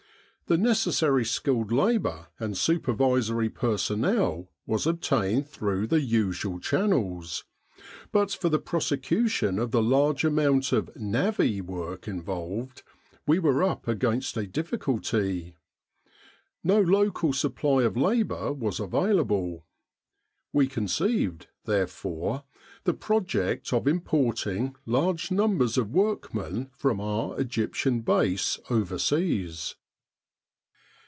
The 0.47 0.57
necessary 0.57 1.23
skilled 1.23 1.71
labour 1.71 2.27
and 2.37 2.57
super 2.57 2.91
visory 2.93 3.47
personnel 3.47 4.49
was 4.65 4.85
obtained 4.85 5.47
through 5.47 5.87
the 5.87 6.01
usual 6.01 6.59
channels; 6.59 7.45
but 8.11 8.33
for 8.33 8.49
the 8.49 8.59
prosecution 8.59 9.57
of 9.57 9.71
the 9.71 9.81
large 9.81 10.25
amount 10.25 10.73
of" 10.73 10.93
navvy" 11.17 11.61
work 11.61 12.05
involved 12.05 12.83
we 13.25 13.39
were 13.39 13.63
up 13.63 13.87
against 13.87 14.35
a 14.35 14.45
difficulty. 14.45 15.55
No 16.65 16.81
local 16.81 17.31
supply 17.31 17.83
of 17.83 17.95
labour 17.95 18.51
was 18.51 18.81
available. 18.81 19.65
We 20.51 20.67
conceived, 20.67 21.47
therefore, 21.63 22.43
the 22.83 22.93
project 22.93 23.71
of 23.71 23.87
importing 23.87 24.75
large 24.85 25.31
numbers 25.31 25.77
of 25.77 25.91
workmen 25.91 26.69
from 26.73 26.99
our 26.99 27.39
Egyptian 27.39 28.01
Base 28.01 28.59
overseas. 28.69 29.75